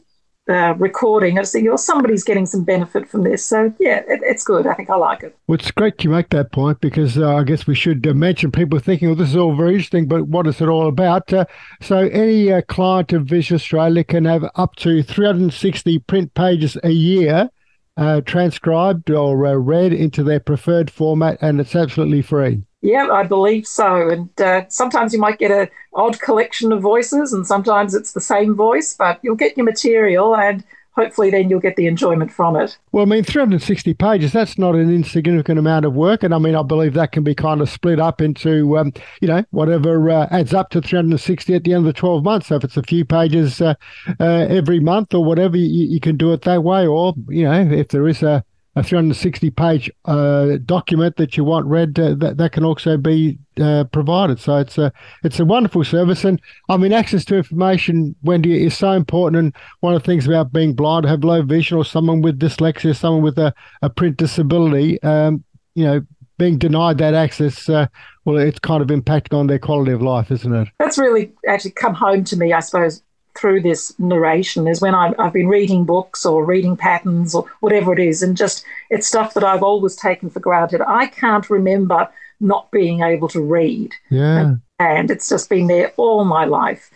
uh, 0.49 0.75
recording, 0.77 1.37
I 1.37 1.41
was 1.41 1.51
thinking, 1.51 1.69
well, 1.69 1.77
somebody's 1.77 2.23
getting 2.23 2.45
some 2.45 2.63
benefit 2.63 3.09
from 3.09 3.23
this. 3.23 3.43
So, 3.43 3.73
yeah, 3.79 4.03
it, 4.07 4.21
it's 4.23 4.43
good. 4.43 4.67
I 4.67 4.73
think 4.73 4.89
I 4.89 4.95
like 4.95 5.23
it. 5.23 5.37
Well, 5.47 5.55
it's 5.55 5.71
great 5.71 6.03
you 6.03 6.09
make 6.09 6.29
that 6.29 6.51
point 6.51 6.79
because 6.81 7.17
uh, 7.17 7.35
I 7.35 7.43
guess 7.43 7.67
we 7.67 7.75
should 7.75 8.05
mention 8.15 8.51
people 8.51 8.79
thinking, 8.79 9.09
well, 9.09 9.15
this 9.15 9.29
is 9.29 9.35
all 9.35 9.55
very 9.55 9.73
interesting, 9.73 10.07
but 10.07 10.27
what 10.27 10.47
is 10.47 10.61
it 10.61 10.67
all 10.67 10.87
about? 10.87 11.31
Uh, 11.31 11.45
so, 11.81 11.97
any 11.97 12.51
uh, 12.51 12.61
client 12.61 13.13
of 13.13 13.25
Vision 13.25 13.55
Australia 13.55 14.03
can 14.03 14.25
have 14.25 14.49
up 14.55 14.75
to 14.77 15.03
360 15.03 15.99
print 15.99 16.33
pages 16.33 16.77
a 16.83 16.91
year. 16.91 17.49
Uh, 17.97 18.21
transcribed 18.21 19.09
or 19.09 19.35
read 19.59 19.91
into 19.91 20.23
their 20.23 20.39
preferred 20.39 20.91
format, 20.91 21.35
and 21.41 21.59
it's 21.59 21.75
absolutely 21.75 22.21
free. 22.21 22.61
Yeah, 22.81 23.09
I 23.11 23.23
believe 23.23 23.65
so. 23.65 24.09
And 24.09 24.29
uh, 24.39 24.65
sometimes 24.69 25.13
you 25.13 25.19
might 25.19 25.39
get 25.39 25.49
an 25.49 25.67
odd 25.93 26.19
collection 26.19 26.71
of 26.71 26.81
voices, 26.81 27.33
and 27.33 27.45
sometimes 27.45 27.95
it's 27.95 28.11
the 28.11 28.21
same 28.21 28.55
voice, 28.55 28.93
but 28.93 29.19
you'll 29.23 29.35
get 29.35 29.57
your 29.57 29.65
material 29.65 30.35
and 30.35 30.63
hopefully 30.97 31.29
then 31.29 31.49
you'll 31.49 31.59
get 31.59 31.75
the 31.75 31.85
enjoyment 31.85 32.33
from 32.33 32.55
it. 32.55 32.77
Well, 32.91 33.03
I 33.03 33.05
mean, 33.05 33.23
360 33.23 33.93
pages, 33.93 34.33
that's 34.33 34.57
not 34.57 34.75
an 34.75 34.93
insignificant 34.93 35.59
amount 35.59 35.85
of 35.85 35.93
work. 35.93 36.23
And 36.23 36.33
I 36.33 36.39
mean, 36.39 36.55
I 36.55 36.63
believe 36.63 36.95
that 36.95 37.11
can 37.11 37.23
be 37.23 37.35
kind 37.35 37.61
of 37.61 37.69
split 37.69 37.99
up 37.99 38.19
into, 38.19 38.77
um, 38.77 38.91
you 39.21 39.27
know, 39.27 39.45
whatever 39.51 40.09
uh, 40.09 40.27
adds 40.31 40.53
up 40.53 40.71
to 40.71 40.81
360 40.81 41.53
at 41.53 41.63
the 41.63 41.73
end 41.73 41.87
of 41.87 41.93
the 41.93 41.93
12 41.93 42.23
months. 42.23 42.47
So 42.47 42.55
if 42.55 42.63
it's 42.63 42.77
a 42.77 42.83
few 42.83 43.05
pages 43.05 43.61
uh, 43.61 43.75
uh, 44.19 44.23
every 44.23 44.79
month 44.79 45.13
or 45.13 45.23
whatever, 45.23 45.55
you, 45.55 45.87
you, 45.87 45.99
can 45.99 46.17
do 46.17 46.33
it 46.33 46.41
that 46.41 46.63
way. 46.63 46.87
Or, 46.87 47.13
you 47.29 47.43
know, 47.43 47.61
if 47.61 47.89
there 47.89 48.07
is 48.07 48.23
a 48.23 48.43
a 48.77 48.83
360 48.83 49.49
page 49.49 49.91
uh, 50.05 50.57
document 50.65 51.15
that 51.17 51.35
you 51.35 51.43
want 51.43 51.65
read, 51.65 51.99
uh, 51.99 52.13
that, 52.13 52.37
that 52.37 52.51
can 52.51 52.63
also 52.63 52.95
be 52.95 53.39
uh, 53.59 53.85
provided. 53.85 54.39
So 54.39 54.57
it's 54.57 54.77
a 54.77 54.93
it's 55.23 55.39
a 55.39 55.45
wonderful 55.45 55.83
service, 55.83 56.23
and 56.23 56.39
I 56.69 56.77
mean 56.77 56.93
access 56.93 57.25
to 57.25 57.37
information, 57.37 58.15
Wendy, 58.21 58.63
is 58.63 58.77
so 58.77 58.91
important. 58.91 59.39
And 59.39 59.55
one 59.79 59.95
of 59.95 60.03
the 60.03 60.05
things 60.05 60.27
about 60.27 60.53
being 60.53 60.75
blind, 60.75 61.05
have 61.05 61.23
low 61.23 61.41
vision, 61.41 61.75
or 61.75 61.85
someone 61.85 62.21
with 62.21 62.39
dyslexia, 62.39 62.95
someone 62.95 63.23
with 63.23 63.39
a, 63.39 63.51
a 63.81 63.89
print 63.89 64.17
disability, 64.17 65.01
um, 65.01 65.43
you 65.73 65.83
know, 65.83 66.01
being 66.37 66.59
denied 66.59 66.99
that 66.99 67.15
access, 67.15 67.67
uh, 67.67 67.87
well, 68.25 68.37
it's 68.37 68.59
kind 68.59 68.83
of 68.83 68.89
impacting 68.89 69.35
on 69.35 69.47
their 69.47 69.57
quality 69.57 69.91
of 69.91 70.03
life, 70.03 70.29
isn't 70.29 70.53
it? 70.53 70.67
That's 70.77 70.99
really 70.99 71.33
actually 71.47 71.71
come 71.71 71.95
home 71.95 72.23
to 72.25 72.37
me, 72.37 72.53
I 72.53 72.59
suppose, 72.59 73.01
through 73.37 73.61
this 73.61 73.97
narration 73.99 74.67
is 74.67 74.81
when 74.81 74.95
I've, 74.95 75.13
I've 75.19 75.33
been 75.33 75.47
reading 75.47 75.85
books 75.85 76.25
or 76.25 76.45
reading 76.45 76.75
patterns 76.75 77.35
or 77.35 77.45
whatever 77.59 77.93
it 77.93 77.99
is, 77.99 78.23
and 78.23 78.35
just 78.35 78.65
it's 78.89 79.07
stuff 79.07 79.33
that 79.33 79.43
I've 79.43 79.63
always 79.63 79.95
taken 79.95 80.29
for 80.29 80.39
granted. 80.39 80.81
I 80.81 81.07
can't 81.07 81.49
remember 81.49 82.09
not 82.39 82.71
being 82.71 83.01
able 83.01 83.27
to 83.29 83.41
read. 83.41 83.93
Yeah. 84.09 84.39
And, 84.39 84.61
and 84.79 85.11
it's 85.11 85.29
just 85.29 85.49
been 85.49 85.67
there 85.67 85.91
all 85.97 86.23
my 86.23 86.45
life. 86.45 86.91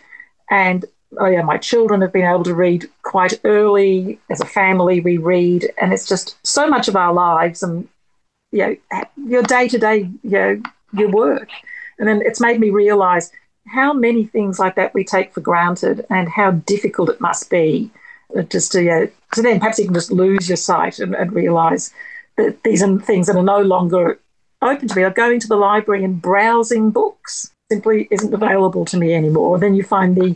And 0.50 0.86
oh 1.20 1.26
yeah, 1.26 1.42
my 1.42 1.58
children 1.58 2.02
have 2.02 2.14
been 2.14 2.26
able 2.28 2.44
to 2.44 2.56
read 2.56 2.90
quite 3.04 3.40
early. 3.44 4.20
As 4.30 4.42
a 4.42 4.46
family, 4.46 5.00
we 5.00 5.18
read, 5.18 5.72
and 5.78 5.94
it's 5.94 6.08
just 6.08 6.36
so 6.46 6.68
much 6.68 6.88
of 6.88 6.96
our 6.96 7.14
lives 7.14 7.64
and 7.64 7.88
you 8.52 8.78
know, 8.92 9.04
your 9.26 9.44
day 9.44 9.68
to 9.70 9.78
day, 9.78 10.10
you 10.24 10.30
know, 10.32 10.62
your 10.94 11.10
work. 11.10 11.50
And 11.98 12.08
then 12.08 12.22
it's 12.24 12.42
made 12.42 12.60
me 12.60 12.70
realize 12.70 13.32
how 13.72 13.94
many 13.94 14.26
things 14.26 14.60
like 14.60 14.76
that 14.76 14.94
we 14.94 15.04
take 15.04 15.34
for 15.34 15.42
granted 15.42 16.06
and 16.10 16.30
how 16.30 16.52
difficult 16.52 17.10
it 17.10 17.22
must 17.22 17.50
be 17.50 17.90
uh, 18.38 18.42
just 18.44 18.72
to, 18.74 19.10
so 19.34 19.42
then 19.42 19.60
perhaps 19.60 19.80
you 19.80 19.86
can 19.86 19.94
just 19.94 20.12
lose 20.12 20.50
your 20.50 20.58
sight 20.58 21.00
and, 21.00 21.16
and 21.16 21.34
realize 21.34 21.94
that 22.38 22.64
these 22.64 22.84
are 22.84 23.00
things 23.00 23.28
that 23.28 23.36
are 23.36 23.44
no 23.44 23.62
longer 23.62 24.20
open 24.62 24.88
to 24.88 24.96
me. 24.96 25.06
Like 25.06 25.16
going 25.16 25.40
to 25.40 25.48
the 25.48 25.56
library 25.56 26.04
and 26.04 26.22
browsing 26.22 26.92
books 26.92 27.52
simply 27.70 28.08
isn't 28.12 28.34
available 28.34 28.86
to 28.86 28.98
me 28.98 29.14
anymore. 29.14 29.60
Then 29.60 29.76
you 29.76 29.84
find 29.84 30.16
the 30.16 30.36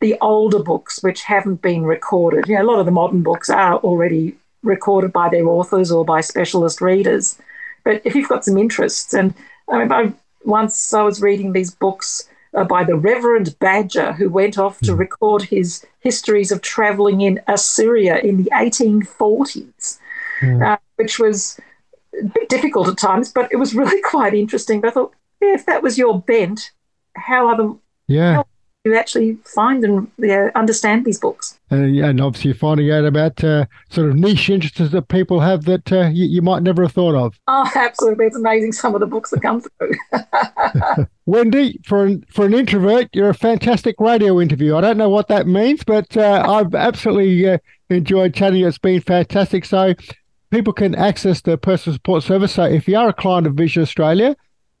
the 0.00 0.16
older 0.20 0.62
books 0.62 1.02
which 1.02 1.22
haven't 1.22 1.62
been 1.62 1.84
recorded. 1.84 2.46
You 2.46 2.56
know, 2.56 2.62
a 2.62 2.70
lot 2.70 2.80
of 2.80 2.84
the 2.84 2.92
modern 2.92 3.22
books 3.22 3.48
are 3.48 3.76
already 3.76 4.36
recorded 4.62 5.12
by 5.12 5.28
their 5.30 5.46
authors 5.46 5.90
or 5.90 6.04
by 6.04 6.20
specialist 6.20 6.80
readers. 6.80 7.38
But 7.84 8.02
if 8.04 8.14
you've 8.14 8.28
got 8.28 8.44
some 8.44 8.58
interests, 8.58 9.14
and 9.14 9.32
I 9.70 9.78
mean, 9.78 9.92
I, 9.92 10.12
once 10.44 10.92
I 10.92 11.02
was 11.02 11.22
reading 11.22 11.52
these 11.52 11.74
books 11.74 12.28
uh, 12.54 12.64
by 12.64 12.84
the 12.84 12.96
Reverend 12.96 13.58
Badger, 13.58 14.12
who 14.12 14.28
went 14.28 14.58
off 14.58 14.78
to 14.80 14.92
hmm. 14.92 14.98
record 14.98 15.42
his 15.42 15.84
histories 16.00 16.52
of 16.52 16.62
traveling 16.62 17.20
in 17.20 17.40
Assyria 17.48 18.18
in 18.18 18.42
the 18.42 18.50
1840s, 18.52 19.98
mm. 20.40 20.66
uh, 20.66 20.76
which 20.96 21.18
was 21.18 21.58
a 22.20 22.24
bit 22.24 22.48
difficult 22.48 22.88
at 22.88 22.98
times, 22.98 23.32
but 23.32 23.50
it 23.50 23.56
was 23.56 23.74
really 23.74 24.00
quite 24.04 24.34
interesting. 24.34 24.80
But 24.80 24.88
I 24.88 24.90
thought, 24.92 25.14
yeah, 25.40 25.54
if 25.54 25.66
that 25.66 25.82
was 25.82 25.98
your 25.98 26.20
bent, 26.20 26.70
how 27.16 27.48
are 27.48 27.56
the 27.56 27.78
yeah. 28.06 28.34
How 28.34 28.46
you 28.84 28.94
actually 28.94 29.38
find 29.46 29.82
and 29.82 30.10
yeah, 30.18 30.50
understand 30.54 31.04
these 31.04 31.18
books. 31.18 31.58
Uh, 31.72 31.76
and 31.76 32.20
obviously, 32.20 32.50
you're 32.50 32.58
finding 32.58 32.90
out 32.90 33.04
about 33.04 33.42
uh, 33.42 33.64
sort 33.88 34.10
of 34.10 34.16
niche 34.16 34.50
interests 34.50 34.92
that 34.92 35.08
people 35.08 35.40
have 35.40 35.64
that 35.64 35.90
uh, 35.90 36.08
you, 36.08 36.26
you, 36.26 36.42
might 36.42 36.62
never 36.62 36.82
have 36.82 36.92
thought 36.92 37.14
of. 37.14 37.38
Oh, 37.48 37.70
absolutely! 37.74 38.26
It's 38.26 38.36
amazing 38.36 38.72
some 38.72 38.94
of 38.94 39.00
the 39.00 39.06
books 39.06 39.30
that 39.30 39.40
come 39.40 39.62
through. 39.62 41.06
Wendy, 41.26 41.80
for 41.84 42.04
an, 42.04 42.24
for 42.28 42.44
an 42.44 42.52
introvert, 42.52 43.08
you're 43.14 43.30
a 43.30 43.34
fantastic 43.34 43.96
radio 43.98 44.40
interview. 44.40 44.76
I 44.76 44.80
don't 44.82 44.98
know 44.98 45.08
what 45.08 45.28
that 45.28 45.46
means, 45.46 45.82
but 45.84 46.14
uh, 46.16 46.44
I've 46.46 46.74
absolutely 46.74 47.48
uh, 47.48 47.58
enjoyed 47.88 48.34
chatting. 48.34 48.64
It's 48.64 48.78
been 48.78 49.00
fantastic. 49.00 49.64
So. 49.64 49.94
People 50.50 50.72
can 50.72 50.94
access 50.94 51.40
the 51.40 51.58
personal 51.58 51.94
support 51.94 52.22
service. 52.22 52.52
So, 52.52 52.62
if 52.62 52.86
you 52.86 52.96
are 52.96 53.08
a 53.08 53.12
client 53.12 53.48
of 53.48 53.54
Vision 53.54 53.82
Australia, 53.82 54.36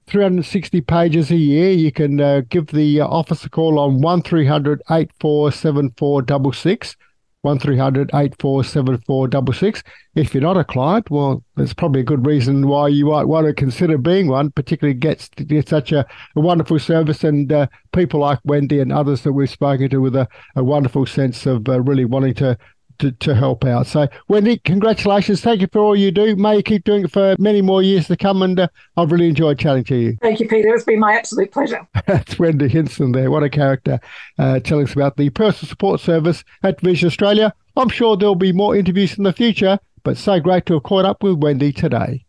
360 0.06 0.80
pages 0.82 1.30
a 1.30 1.36
year. 1.36 1.70
You 1.70 1.92
can 1.92 2.20
uh, 2.20 2.42
give 2.48 2.66
the 2.68 3.00
uh, 3.00 3.06
office 3.06 3.44
a 3.44 3.50
call 3.50 3.78
on 3.78 4.00
1300 4.00 4.82
847466. 4.90 6.96
1300 7.44 8.10
847466. 8.14 9.82
If 10.14 10.32
you're 10.32 10.42
not 10.42 10.56
a 10.56 10.64
client, 10.64 11.10
well, 11.10 11.44
there's 11.56 11.74
probably 11.74 12.00
a 12.00 12.04
good 12.04 12.26
reason 12.26 12.66
why 12.66 12.88
you 12.88 13.06
might 13.06 13.28
want 13.28 13.46
to 13.46 13.52
consider 13.52 13.98
being 13.98 14.28
one, 14.28 14.50
particularly 14.50 14.98
gets 14.98 15.28
get 15.28 15.68
such 15.68 15.92
a, 15.92 16.06
a, 16.36 16.40
wonderful 16.40 16.78
service 16.78 17.22
and 17.22 17.52
uh, 17.52 17.66
people 17.92 18.20
like 18.20 18.38
Wendy 18.44 18.80
and 18.80 18.92
others 18.92 19.22
that 19.22 19.32
we've 19.32 19.50
spoken 19.50 19.90
to 19.90 20.00
with 20.00 20.16
a, 20.16 20.26
a 20.56 20.64
wonderful 20.64 21.04
sense 21.04 21.44
of 21.44 21.68
uh, 21.68 21.80
really 21.82 22.06
wanting 22.06 22.34
to 22.34 22.56
to, 22.98 23.12
to 23.12 23.34
help 23.34 23.64
out. 23.64 23.86
So, 23.86 24.08
Wendy, 24.28 24.58
congratulations. 24.58 25.40
Thank 25.40 25.60
you 25.60 25.68
for 25.72 25.80
all 25.80 25.96
you 25.96 26.10
do. 26.10 26.36
May 26.36 26.56
you 26.56 26.62
keep 26.62 26.84
doing 26.84 27.04
it 27.04 27.10
for 27.10 27.34
many 27.38 27.62
more 27.62 27.82
years 27.82 28.06
to 28.08 28.16
come. 28.16 28.42
And 28.42 28.60
uh, 28.60 28.68
I've 28.96 29.12
really 29.12 29.28
enjoyed 29.28 29.58
chatting 29.58 29.84
to 29.84 29.96
you. 29.96 30.16
Thank 30.20 30.40
you, 30.40 30.48
Peter. 30.48 30.74
It's 30.74 30.84
been 30.84 31.00
my 31.00 31.14
absolute 31.14 31.50
pleasure. 31.52 31.86
That's 32.06 32.38
Wendy 32.38 32.68
Hinson 32.68 33.12
there. 33.12 33.30
What 33.30 33.42
a 33.42 33.50
character 33.50 34.00
uh, 34.38 34.60
telling 34.60 34.86
us 34.86 34.92
about 34.92 35.16
the 35.16 35.30
personal 35.30 35.68
support 35.68 36.00
service 36.00 36.44
at 36.62 36.80
Vision 36.80 37.06
Australia. 37.06 37.54
I'm 37.76 37.88
sure 37.88 38.16
there'll 38.16 38.34
be 38.34 38.52
more 38.52 38.76
interviews 38.76 39.18
in 39.18 39.24
the 39.24 39.32
future, 39.32 39.78
but 40.02 40.16
so 40.16 40.38
great 40.40 40.66
to 40.66 40.74
have 40.74 40.84
caught 40.84 41.04
up 41.04 41.22
with 41.22 41.38
Wendy 41.38 41.72
today. 41.72 42.24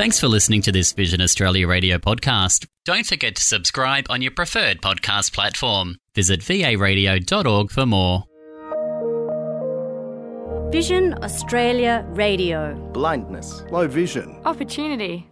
Thanks 0.00 0.18
for 0.18 0.28
listening 0.28 0.62
to 0.62 0.72
this 0.72 0.94
Vision 0.94 1.20
Australia 1.20 1.68
radio 1.68 1.98
podcast. 1.98 2.66
Don't 2.86 3.04
forget 3.04 3.36
to 3.36 3.42
subscribe 3.42 4.06
on 4.08 4.22
your 4.22 4.30
preferred 4.30 4.80
podcast 4.80 5.34
platform. 5.34 5.98
Visit 6.14 6.40
varadio.org 6.40 7.70
for 7.70 7.84
more. 7.84 8.24
Vision 10.72 11.22
Australia 11.22 12.06
Radio. 12.08 12.74
Blindness, 12.94 13.62
low 13.70 13.86
vision, 13.86 14.40
opportunity 14.46 15.29